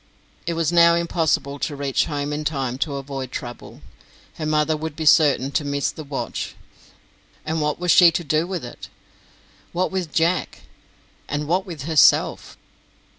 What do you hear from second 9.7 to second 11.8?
What with Jack, and what